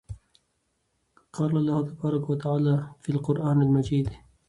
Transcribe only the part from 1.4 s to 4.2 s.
الله تبارك وتعالى فى القران المجيد: